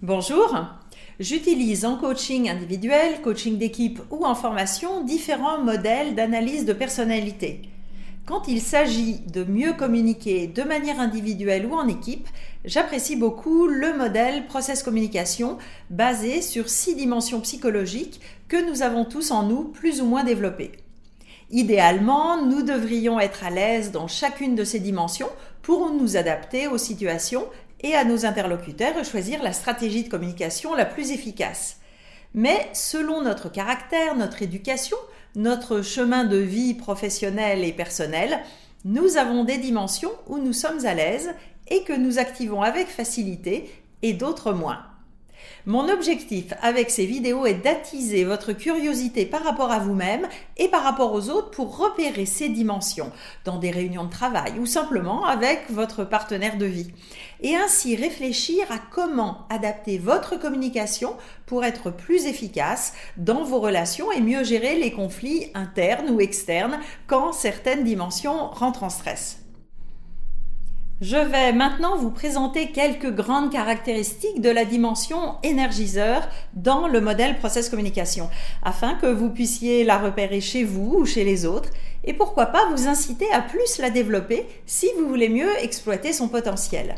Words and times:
Bonjour, 0.00 0.56
j'utilise 1.18 1.84
en 1.84 1.96
coaching 1.96 2.48
individuel, 2.48 3.20
coaching 3.20 3.58
d'équipe 3.58 4.00
ou 4.12 4.24
en 4.24 4.36
formation 4.36 5.02
différents 5.02 5.60
modèles 5.60 6.14
d'analyse 6.14 6.64
de 6.64 6.72
personnalité. 6.72 7.62
Quand 8.24 8.46
il 8.46 8.60
s'agit 8.60 9.18
de 9.26 9.42
mieux 9.42 9.72
communiquer 9.72 10.46
de 10.46 10.62
manière 10.62 11.00
individuelle 11.00 11.66
ou 11.66 11.74
en 11.74 11.88
équipe, 11.88 12.28
j'apprécie 12.64 13.16
beaucoup 13.16 13.66
le 13.66 13.98
modèle 13.98 14.46
process 14.46 14.84
communication 14.84 15.58
basé 15.90 16.42
sur 16.42 16.68
six 16.68 16.94
dimensions 16.94 17.40
psychologiques 17.40 18.20
que 18.46 18.70
nous 18.70 18.82
avons 18.82 19.04
tous 19.04 19.32
en 19.32 19.42
nous 19.42 19.64
plus 19.64 20.00
ou 20.00 20.06
moins 20.06 20.22
développées. 20.22 20.70
Idéalement, 21.50 22.46
nous 22.46 22.62
devrions 22.62 23.18
être 23.18 23.42
à 23.42 23.50
l'aise 23.50 23.90
dans 23.90 24.06
chacune 24.06 24.54
de 24.54 24.62
ces 24.62 24.78
dimensions 24.78 25.30
pour 25.60 25.90
nous 25.90 26.16
adapter 26.16 26.68
aux 26.68 26.78
situations 26.78 27.46
et 27.80 27.94
à 27.94 28.04
nos 28.04 28.26
interlocuteurs 28.26 29.04
choisir 29.04 29.42
la 29.42 29.52
stratégie 29.52 30.04
de 30.04 30.08
communication 30.08 30.74
la 30.74 30.84
plus 30.84 31.10
efficace. 31.10 31.78
Mais 32.34 32.68
selon 32.72 33.22
notre 33.22 33.50
caractère, 33.50 34.16
notre 34.16 34.42
éducation, 34.42 34.96
notre 35.34 35.82
chemin 35.82 36.24
de 36.24 36.36
vie 36.36 36.74
professionnel 36.74 37.64
et 37.64 37.72
personnel, 37.72 38.40
nous 38.84 39.16
avons 39.16 39.44
des 39.44 39.58
dimensions 39.58 40.12
où 40.26 40.38
nous 40.38 40.52
sommes 40.52 40.84
à 40.84 40.94
l'aise 40.94 41.30
et 41.68 41.84
que 41.84 41.92
nous 41.92 42.18
activons 42.18 42.62
avec 42.62 42.88
facilité 42.88 43.70
et 44.02 44.12
d'autres 44.12 44.52
moins. 44.52 44.87
Mon 45.66 45.88
objectif 45.88 46.54
avec 46.62 46.90
ces 46.90 47.06
vidéos 47.06 47.46
est 47.46 47.62
d'attiser 47.62 48.24
votre 48.24 48.52
curiosité 48.52 49.26
par 49.26 49.42
rapport 49.42 49.70
à 49.70 49.78
vous-même 49.78 50.26
et 50.56 50.68
par 50.68 50.82
rapport 50.82 51.12
aux 51.12 51.28
autres 51.30 51.50
pour 51.50 51.76
repérer 51.76 52.26
ces 52.26 52.48
dimensions 52.48 53.12
dans 53.44 53.58
des 53.58 53.70
réunions 53.70 54.04
de 54.04 54.10
travail 54.10 54.58
ou 54.58 54.66
simplement 54.66 55.24
avec 55.24 55.70
votre 55.70 56.04
partenaire 56.04 56.56
de 56.56 56.66
vie. 56.66 56.90
Et 57.40 57.56
ainsi 57.56 57.96
réfléchir 57.96 58.70
à 58.70 58.78
comment 58.78 59.46
adapter 59.50 59.98
votre 59.98 60.36
communication 60.38 61.16
pour 61.46 61.64
être 61.64 61.90
plus 61.90 62.26
efficace 62.26 62.94
dans 63.16 63.44
vos 63.44 63.60
relations 63.60 64.12
et 64.12 64.20
mieux 64.20 64.44
gérer 64.44 64.78
les 64.78 64.92
conflits 64.92 65.50
internes 65.54 66.10
ou 66.10 66.20
externes 66.20 66.78
quand 67.06 67.32
certaines 67.32 67.84
dimensions 67.84 68.48
rentrent 68.48 68.84
en 68.84 68.90
stress. 68.90 69.47
Je 71.00 71.16
vais 71.16 71.52
maintenant 71.52 71.96
vous 71.96 72.10
présenter 72.10 72.72
quelques 72.72 73.14
grandes 73.14 73.52
caractéristiques 73.52 74.40
de 74.40 74.50
la 74.50 74.64
dimension 74.64 75.36
énergiseur 75.44 76.28
dans 76.54 76.88
le 76.88 77.00
modèle 77.00 77.38
process 77.38 77.68
communication, 77.68 78.28
afin 78.64 78.94
que 78.94 79.06
vous 79.06 79.30
puissiez 79.30 79.84
la 79.84 79.98
repérer 79.98 80.40
chez 80.40 80.64
vous 80.64 80.96
ou 80.98 81.06
chez 81.06 81.22
les 81.22 81.46
autres, 81.46 81.70
et 82.02 82.14
pourquoi 82.14 82.46
pas 82.46 82.68
vous 82.70 82.88
inciter 82.88 83.30
à 83.32 83.40
plus 83.40 83.78
la 83.78 83.90
développer 83.90 84.44
si 84.66 84.88
vous 84.98 85.06
voulez 85.06 85.28
mieux 85.28 85.56
exploiter 85.62 86.12
son 86.12 86.26
potentiel. 86.26 86.96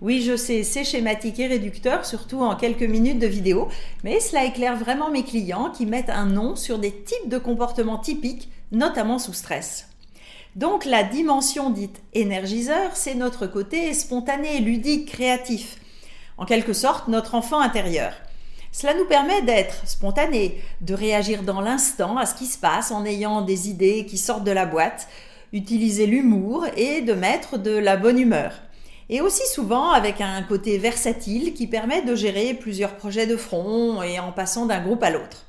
Oui, 0.00 0.20
je 0.22 0.36
sais, 0.36 0.64
c'est 0.64 0.82
schématique 0.82 1.38
et 1.38 1.46
réducteur, 1.46 2.06
surtout 2.06 2.40
en 2.40 2.56
quelques 2.56 2.82
minutes 2.82 3.20
de 3.20 3.28
vidéo, 3.28 3.68
mais 4.02 4.18
cela 4.18 4.46
éclaire 4.46 4.76
vraiment 4.76 5.12
mes 5.12 5.22
clients 5.22 5.70
qui 5.70 5.86
mettent 5.86 6.10
un 6.10 6.26
nom 6.26 6.56
sur 6.56 6.80
des 6.80 6.90
types 6.90 7.28
de 7.28 7.38
comportements 7.38 7.98
typiques, 7.98 8.50
notamment 8.72 9.20
sous 9.20 9.32
stress. 9.32 9.87
Donc 10.58 10.84
la 10.84 11.04
dimension 11.04 11.70
dite 11.70 12.02
énergiseur, 12.14 12.90
c'est 12.96 13.14
notre 13.14 13.46
côté 13.46 13.94
spontané, 13.94 14.58
ludique, 14.58 15.06
créatif. 15.06 15.76
En 16.36 16.46
quelque 16.46 16.72
sorte, 16.72 17.06
notre 17.06 17.36
enfant 17.36 17.60
intérieur. 17.60 18.12
Cela 18.72 18.94
nous 18.94 19.04
permet 19.04 19.40
d'être 19.42 19.86
spontané, 19.86 20.60
de 20.80 20.94
réagir 20.94 21.44
dans 21.44 21.60
l'instant 21.60 22.16
à 22.16 22.26
ce 22.26 22.34
qui 22.34 22.46
se 22.46 22.58
passe 22.58 22.90
en 22.90 23.04
ayant 23.04 23.42
des 23.42 23.70
idées 23.70 24.04
qui 24.04 24.18
sortent 24.18 24.42
de 24.42 24.50
la 24.50 24.66
boîte, 24.66 25.06
utiliser 25.52 26.06
l'humour 26.06 26.66
et 26.76 27.02
de 27.02 27.12
mettre 27.12 27.56
de 27.56 27.78
la 27.78 27.96
bonne 27.96 28.18
humeur. 28.18 28.52
Et 29.10 29.20
aussi 29.20 29.46
souvent 29.46 29.92
avec 29.92 30.20
un 30.20 30.42
côté 30.42 30.76
versatile 30.76 31.54
qui 31.54 31.68
permet 31.68 32.02
de 32.02 32.16
gérer 32.16 32.52
plusieurs 32.54 32.96
projets 32.96 33.28
de 33.28 33.36
front 33.36 34.02
et 34.02 34.18
en 34.18 34.32
passant 34.32 34.66
d'un 34.66 34.82
groupe 34.82 35.04
à 35.04 35.10
l'autre. 35.10 35.47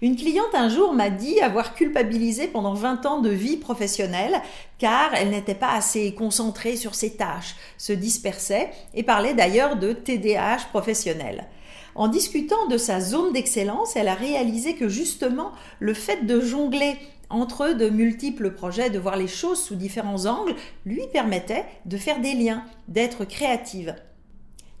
Une 0.00 0.14
cliente 0.14 0.54
un 0.54 0.68
jour 0.68 0.92
m'a 0.92 1.10
dit 1.10 1.40
avoir 1.40 1.74
culpabilisé 1.74 2.46
pendant 2.46 2.74
20 2.74 3.04
ans 3.06 3.20
de 3.20 3.30
vie 3.30 3.56
professionnelle 3.56 4.40
car 4.78 5.12
elle 5.14 5.30
n'était 5.30 5.56
pas 5.56 5.72
assez 5.72 6.14
concentrée 6.14 6.76
sur 6.76 6.94
ses 6.94 7.16
tâches, 7.16 7.56
se 7.78 7.92
dispersait 7.92 8.70
et 8.94 9.02
parlait 9.02 9.34
d'ailleurs 9.34 9.76
de 9.76 9.92
TDAH 9.92 10.68
professionnel. 10.70 11.48
En 11.96 12.06
discutant 12.06 12.68
de 12.68 12.78
sa 12.78 13.00
zone 13.00 13.32
d'excellence, 13.32 13.96
elle 13.96 14.06
a 14.06 14.14
réalisé 14.14 14.74
que 14.74 14.88
justement 14.88 15.50
le 15.80 15.94
fait 15.94 16.26
de 16.26 16.40
jongler 16.40 16.94
entre 17.28 17.72
de 17.72 17.88
multiples 17.88 18.52
projets, 18.52 18.90
de 18.90 19.00
voir 19.00 19.16
les 19.16 19.26
choses 19.26 19.60
sous 19.60 19.74
différents 19.74 20.26
angles, 20.26 20.54
lui 20.86 21.02
permettait 21.12 21.64
de 21.86 21.96
faire 21.96 22.20
des 22.20 22.34
liens, 22.34 22.64
d'être 22.86 23.24
créative. 23.24 23.96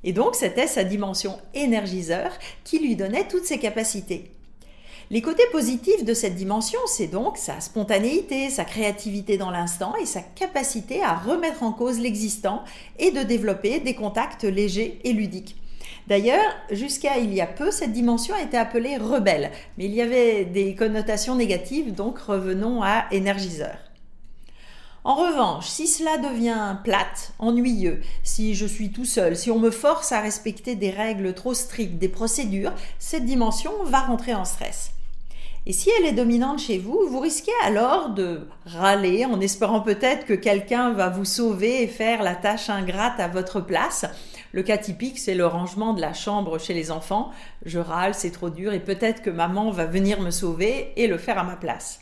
Et 0.04 0.12
donc 0.12 0.36
c'était 0.36 0.68
sa 0.68 0.84
dimension 0.84 1.36
énergiseur 1.54 2.30
qui 2.62 2.78
lui 2.78 2.94
donnait 2.94 3.26
toutes 3.26 3.46
ses 3.46 3.58
capacités. 3.58 4.37
Les 5.10 5.22
côtés 5.22 5.46
positifs 5.52 6.04
de 6.04 6.12
cette 6.12 6.34
dimension, 6.34 6.78
c'est 6.86 7.06
donc 7.06 7.38
sa 7.38 7.60
spontanéité, 7.60 8.50
sa 8.50 8.66
créativité 8.66 9.38
dans 9.38 9.50
l'instant 9.50 9.94
et 9.96 10.04
sa 10.04 10.20
capacité 10.20 11.02
à 11.02 11.14
remettre 11.14 11.62
en 11.62 11.72
cause 11.72 11.98
l'existant 11.98 12.62
et 12.98 13.10
de 13.10 13.22
développer 13.22 13.80
des 13.80 13.94
contacts 13.94 14.44
légers 14.44 15.00
et 15.04 15.14
ludiques. 15.14 15.56
D'ailleurs, 16.08 16.44
jusqu'à 16.70 17.16
il 17.16 17.32
y 17.32 17.40
a 17.40 17.46
peu, 17.46 17.70
cette 17.70 17.92
dimension 17.92 18.36
était 18.36 18.58
appelée 18.58 18.98
rebelle, 18.98 19.50
mais 19.78 19.86
il 19.86 19.94
y 19.94 20.02
avait 20.02 20.44
des 20.44 20.74
connotations 20.74 21.36
négatives, 21.36 21.94
donc 21.94 22.18
revenons 22.18 22.82
à 22.82 23.06
énergiseur. 23.10 23.78
En 25.04 25.14
revanche, 25.14 25.68
si 25.68 25.86
cela 25.86 26.18
devient 26.18 26.76
plate, 26.84 27.32
ennuyeux, 27.38 28.02
si 28.22 28.54
je 28.54 28.66
suis 28.66 28.90
tout 28.90 29.06
seul, 29.06 29.38
si 29.38 29.50
on 29.50 29.58
me 29.58 29.70
force 29.70 30.12
à 30.12 30.20
respecter 30.20 30.74
des 30.74 30.90
règles 30.90 31.32
trop 31.32 31.54
strictes, 31.54 31.96
des 31.96 32.10
procédures, 32.10 32.74
cette 32.98 33.24
dimension 33.24 33.72
va 33.84 34.00
rentrer 34.00 34.34
en 34.34 34.44
stress. 34.44 34.90
Et 35.68 35.72
si 35.74 35.90
elle 35.98 36.06
est 36.06 36.12
dominante 36.12 36.60
chez 36.60 36.78
vous, 36.78 37.06
vous 37.10 37.20
risquez 37.20 37.52
alors 37.62 38.08
de 38.08 38.40
râler 38.64 39.26
en 39.26 39.38
espérant 39.38 39.82
peut-être 39.82 40.24
que 40.24 40.32
quelqu'un 40.32 40.94
va 40.94 41.10
vous 41.10 41.26
sauver 41.26 41.82
et 41.82 41.86
faire 41.86 42.22
la 42.22 42.34
tâche 42.34 42.70
ingrate 42.70 43.20
à 43.20 43.28
votre 43.28 43.60
place. 43.60 44.06
Le 44.52 44.62
cas 44.62 44.78
typique, 44.78 45.18
c'est 45.18 45.34
le 45.34 45.46
rangement 45.46 45.92
de 45.92 46.00
la 46.00 46.14
chambre 46.14 46.58
chez 46.58 46.72
les 46.72 46.90
enfants. 46.90 47.32
Je 47.66 47.78
râle, 47.78 48.14
c'est 48.14 48.30
trop 48.30 48.48
dur 48.48 48.72
et 48.72 48.80
peut-être 48.80 49.20
que 49.20 49.28
maman 49.28 49.70
va 49.70 49.84
venir 49.84 50.22
me 50.22 50.30
sauver 50.30 50.94
et 50.96 51.06
le 51.06 51.18
faire 51.18 51.38
à 51.38 51.44
ma 51.44 51.56
place. 51.56 52.00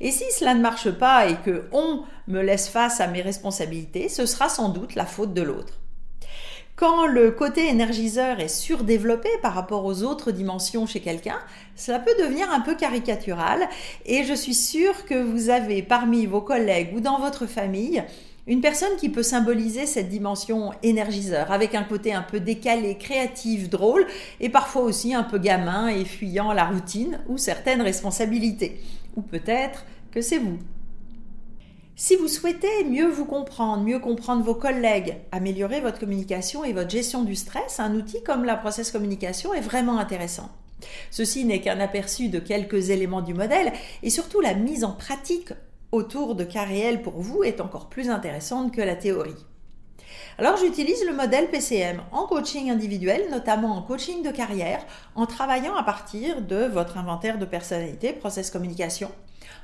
Et 0.00 0.10
si 0.10 0.24
cela 0.36 0.54
ne 0.54 0.60
marche 0.60 0.90
pas 0.90 1.28
et 1.28 1.36
que 1.36 1.68
on 1.70 2.02
me 2.26 2.42
laisse 2.42 2.68
face 2.68 3.00
à 3.00 3.06
mes 3.06 3.22
responsabilités, 3.22 4.08
ce 4.08 4.26
sera 4.26 4.48
sans 4.48 4.68
doute 4.68 4.96
la 4.96 5.06
faute 5.06 5.32
de 5.32 5.42
l'autre. 5.42 5.74
Quand 6.76 7.06
le 7.06 7.30
côté 7.30 7.68
énergiseur 7.68 8.38
est 8.38 8.54
surdéveloppé 8.54 9.30
par 9.40 9.54
rapport 9.54 9.86
aux 9.86 10.02
autres 10.02 10.30
dimensions 10.30 10.84
chez 10.84 11.00
quelqu'un, 11.00 11.38
cela 11.74 11.98
peut 11.98 12.14
devenir 12.18 12.50
un 12.50 12.60
peu 12.60 12.74
caricatural 12.74 13.66
et 14.04 14.24
je 14.24 14.34
suis 14.34 14.52
sûre 14.52 15.06
que 15.06 15.14
vous 15.14 15.48
avez 15.48 15.82
parmi 15.82 16.26
vos 16.26 16.42
collègues 16.42 16.92
ou 16.94 17.00
dans 17.00 17.18
votre 17.18 17.46
famille 17.46 18.04
une 18.46 18.60
personne 18.60 18.94
qui 18.98 19.08
peut 19.08 19.22
symboliser 19.22 19.86
cette 19.86 20.10
dimension 20.10 20.72
énergiseur, 20.82 21.50
avec 21.50 21.74
un 21.74 21.82
côté 21.82 22.12
un 22.12 22.20
peu 22.20 22.40
décalé, 22.40 22.98
créatif, 22.98 23.70
drôle, 23.70 24.06
et 24.40 24.50
parfois 24.50 24.82
aussi 24.82 25.14
un 25.14 25.24
peu 25.24 25.38
gamin 25.38 25.88
et 25.88 26.04
fuyant 26.04 26.52
la 26.52 26.66
routine 26.66 27.20
ou 27.26 27.38
certaines 27.38 27.80
responsabilités. 27.80 28.82
Ou 29.16 29.22
peut-être 29.22 29.86
que 30.12 30.20
c'est 30.20 30.38
vous. 30.38 30.58
Si 31.98 32.14
vous 32.14 32.28
souhaitez 32.28 32.84
mieux 32.84 33.08
vous 33.08 33.24
comprendre, 33.24 33.82
mieux 33.82 33.98
comprendre 33.98 34.44
vos 34.44 34.54
collègues, 34.54 35.16
améliorer 35.32 35.80
votre 35.80 35.98
communication 35.98 36.62
et 36.62 36.74
votre 36.74 36.90
gestion 36.90 37.22
du 37.22 37.34
stress, 37.34 37.80
un 37.80 37.94
outil 37.94 38.22
comme 38.22 38.44
la 38.44 38.58
process 38.58 38.90
communication 38.90 39.54
est 39.54 39.62
vraiment 39.62 39.96
intéressant. 39.96 40.50
Ceci 41.10 41.46
n'est 41.46 41.62
qu'un 41.62 41.80
aperçu 41.80 42.28
de 42.28 42.38
quelques 42.38 42.90
éléments 42.90 43.22
du 43.22 43.32
modèle 43.32 43.72
et 44.02 44.10
surtout 44.10 44.42
la 44.42 44.52
mise 44.52 44.84
en 44.84 44.92
pratique 44.92 45.54
autour 45.90 46.34
de 46.34 46.44
cas 46.44 46.64
réels 46.64 47.00
pour 47.00 47.18
vous 47.18 47.42
est 47.44 47.62
encore 47.62 47.88
plus 47.88 48.10
intéressante 48.10 48.74
que 48.74 48.82
la 48.82 48.94
théorie. 48.94 49.46
Alors 50.36 50.58
j'utilise 50.58 51.02
le 51.06 51.16
modèle 51.16 51.48
PCM 51.48 52.02
en 52.12 52.26
coaching 52.26 52.70
individuel, 52.70 53.22
notamment 53.30 53.74
en 53.74 53.80
coaching 53.80 54.22
de 54.22 54.30
carrière, 54.30 54.84
en 55.14 55.24
travaillant 55.24 55.74
à 55.74 55.82
partir 55.82 56.42
de 56.42 56.66
votre 56.66 56.98
inventaire 56.98 57.38
de 57.38 57.46
personnalité, 57.46 58.12
process 58.12 58.50
communication, 58.50 59.10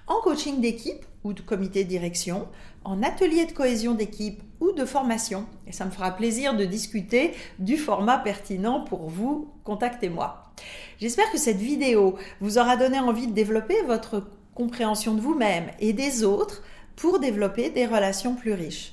en 0.06 0.20
coaching 0.20 0.60
d'équipe 0.60 1.04
ou 1.24 1.32
de 1.32 1.40
comité 1.40 1.84
de 1.84 1.88
direction, 1.88 2.48
en 2.84 3.02
atelier 3.02 3.46
de 3.46 3.52
cohésion 3.52 3.94
d'équipe 3.94 4.42
ou 4.60 4.72
de 4.72 4.84
formation. 4.84 5.46
Et 5.66 5.72
ça 5.72 5.84
me 5.84 5.90
fera 5.90 6.10
plaisir 6.12 6.56
de 6.56 6.64
discuter 6.64 7.32
du 7.58 7.76
format 7.76 8.18
pertinent 8.18 8.80
pour 8.80 9.08
vous. 9.08 9.52
Contactez-moi. 9.64 10.52
J'espère 10.98 11.30
que 11.30 11.38
cette 11.38 11.58
vidéo 11.58 12.16
vous 12.40 12.58
aura 12.58 12.76
donné 12.76 12.98
envie 12.98 13.26
de 13.26 13.32
développer 13.32 13.82
votre 13.82 14.24
compréhension 14.54 15.14
de 15.14 15.20
vous-même 15.20 15.70
et 15.80 15.92
des 15.92 16.24
autres 16.24 16.62
pour 16.96 17.18
développer 17.18 17.70
des 17.70 17.86
relations 17.86 18.34
plus 18.34 18.52
riches. 18.52 18.92